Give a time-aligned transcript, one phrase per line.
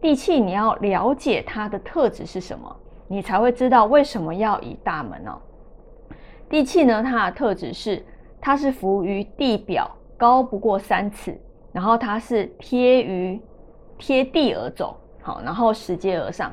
[0.00, 2.74] 地气你要了解它的特质是什么，
[3.06, 5.38] 你才会知道为什么要以大门哦。
[6.48, 8.04] 地气呢，它的特质是
[8.40, 11.38] 它是浮于地表，高不过三尺，
[11.70, 13.40] 然后它是贴于
[13.98, 16.50] 贴地而走，好，然后拾阶而上。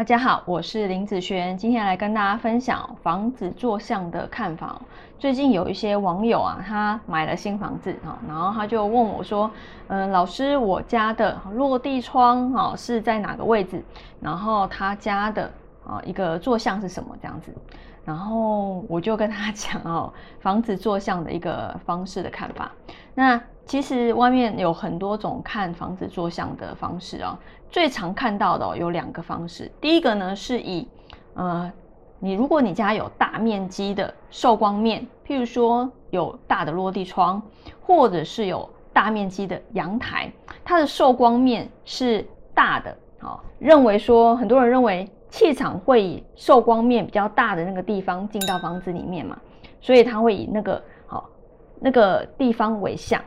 [0.00, 4.80] 大家好，我是林子璇，今天来跟大家分享房子坐向的看法。
[5.18, 9.50] 最近有一些网友啊，他买了新房子啊，然后他就问我说
[9.88, 13.84] ：“嗯，老师，我家的落地窗啊是在哪个位置？
[14.22, 15.50] 然后他家的
[15.86, 17.14] 啊一个坐向是什么？
[17.20, 17.54] 这样子。”
[18.04, 22.72] 然后我就跟他讲哦，房子坐向的一个方式的看法。
[23.14, 27.38] 那其实外面有很多种看房子坐向的方式哦。
[27.70, 30.88] 最常看到的有两个方式，第一个呢是以，
[31.34, 31.70] 呃，
[32.18, 37.40] 你如果你家有大面积的受光面，譬如说有大的落地窗，
[37.80, 40.32] 或者是有大面积的阳台，
[40.64, 49.38] 它的受光面是大的，好，认为说很多人认为气场会以受光面比较大的那个地方进到房子里面嘛，
[49.80, 51.30] 所以它会以那个好
[51.78, 53.22] 那个地方为向，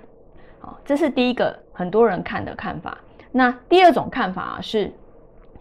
[0.59, 2.97] 好，这是第一个很多人看的看法。
[3.31, 4.91] 那第二种看法啊是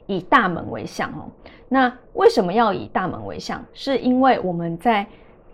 [0.07, 1.31] 以大门为向哦。
[1.69, 3.65] 那为什么要以大门为向？
[3.73, 5.07] 是因为我们在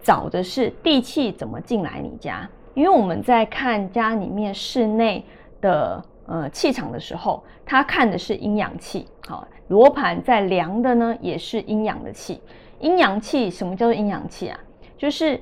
[0.02, 2.48] 找的是地气怎么进来你家。
[2.74, 5.24] 因为我们在看家里面室内
[5.60, 9.06] 的呃气场的时候，它看的是阴阳气。
[9.26, 12.40] 好，罗盘在量的呢也是阴阳的气。
[12.78, 14.60] 阴阳气什么叫做阴阳气啊？
[14.96, 15.40] 就是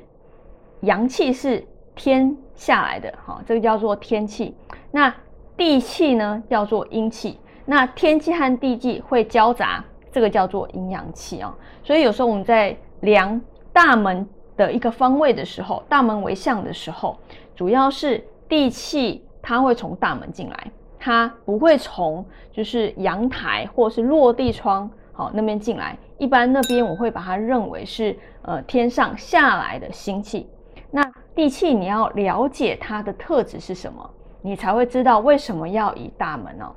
[0.81, 4.55] 阳气是天下来的，好，这个叫做天气。
[4.91, 5.15] 那
[5.57, 11.53] 地气呢叫做阴气，那天气和地气会交杂，这个叫做阴阳气哦。
[11.83, 13.41] 所以有时候我们在量
[13.73, 14.27] 大门
[14.57, 17.19] 的一个方位的时候，大门为向的时候，
[17.55, 25.97] 主要是地气它会从大门进来，它不会从就是阳台或是落地窗好那边进来。
[26.19, 30.51] 一般那边我会把它认为是呃天上下来的星气。
[30.91, 31.01] 那
[31.33, 34.11] 地气你要了解它的特质是什么？
[34.43, 36.75] 你才会知道为什么要以大门哦。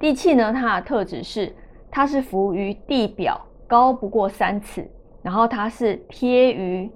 [0.00, 1.54] 地气呢，它的特质是
[1.92, 4.90] 它是浮于地表，高不过三尺，
[5.22, 6.90] 然后它是贴于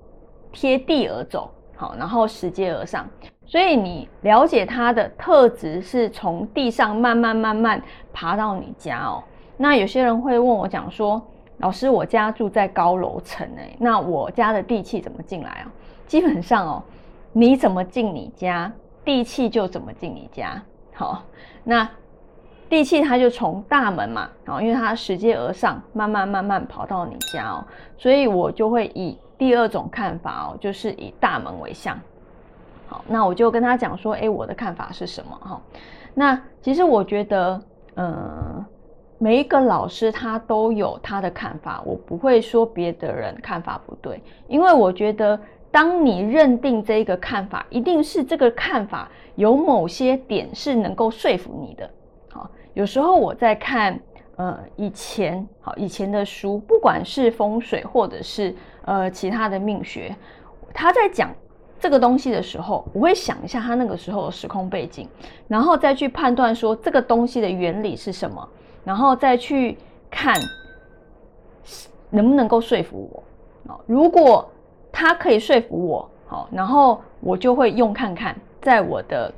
[0.50, 3.08] 贴地而走，好，然后拾阶而上。
[3.46, 7.80] 所以你了解它的特质是从地上慢慢慢慢
[8.12, 9.22] 爬到你家哦。
[9.56, 11.24] 那有些人会问我讲说，
[11.58, 15.72] 老师，我家住在高楼层诶，那我家的地气怎么进来啊？
[16.06, 16.82] 基本上哦，
[17.32, 18.70] 你怎么进你家？
[19.04, 20.60] 地气就怎么进你家？
[20.92, 21.22] 好，
[21.62, 21.88] 那
[22.68, 27.64] 地气它就从大门嘛，然后，因为它拾阶而上，慢慢慢慢跑到你家哦，
[27.96, 31.96] 所以我就会以第二种看法哦，就是以大门为向。
[33.06, 35.36] 那我就跟他讲说，哎，我的看法是什么？
[35.40, 35.60] 哈，
[36.14, 37.60] 那其实我觉得，
[37.96, 38.64] 嗯，
[39.18, 45.38] 每一个老师他都有他的看法，我不会说别的人看法不对，因为我觉得。
[45.68, 51.90] 当你认定这一个看法，一定是这个看法有某些点是能够说服你的。
[52.30, 54.00] 好，有时候我在看
[54.36, 58.54] 呃以前好以前的书，不管是风水或者是
[58.86, 60.16] 呃其他的命学，
[60.72, 61.30] 他在讲
[61.86, 65.08] 这个东西的时候，我会想一下他那个时候的时空背景，
[65.46, 68.48] 然后再去判断说这个东西的原理是什么，
[68.82, 69.78] 然后再去
[70.10, 70.34] 看
[72.10, 73.08] 能不能够说服
[73.64, 73.80] 我。
[73.86, 74.50] 如果
[74.90, 79.32] 他可以说服我，好，然后我就会用看看，在我的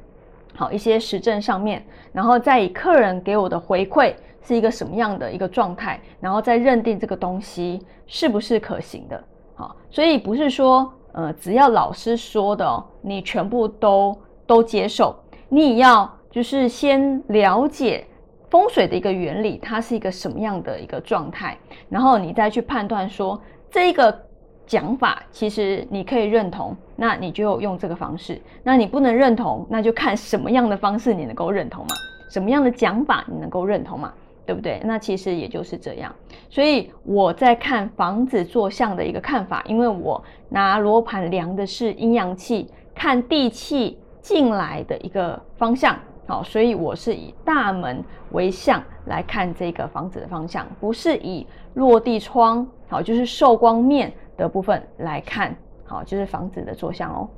[0.54, 9.22] 好一些实证上面，然后再以客人给我的回馈是一个什么样的一个状态，然后再认定这个东西是不是可行的，
[9.54, 15.16] 好，所以不是说，呃，只要老师说的，你全部都都接受，
[15.48, 18.06] 你也要就是先了解
[18.48, 21.58] 风水的一个原理，它是一个什么样的一个状态，
[21.88, 24.26] 然后你再去判断说这个。
[24.68, 31.94] 讲法其实你可以认同，那你就用这个方式；那你不能认同，那就看什么样的方式你能够认同嘛？
[32.30, 34.12] 什么样的讲法你能够认同嘛？
[34.48, 34.80] 对不对？
[34.82, 36.10] 那其实也就是这样。
[36.48, 45.94] 所以我在看房子坐向的一个看法，因为我拿罗盘量的是阴阳气，看地气进来的一个方向，
[46.26, 48.02] 好，所以我是以大门
[48.32, 54.10] 为向来看这个房子的方向，不是以落地窗，好，就是受光面。
[54.38, 55.52] 的部分来看，
[55.84, 57.28] 好，就是房子的坐向哦。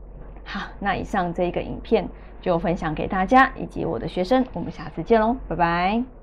[0.44, 2.06] 好，那以上这一个影片
[2.42, 6.19] 就分享给大家以及我的学生，我们下次见喽，拜拜。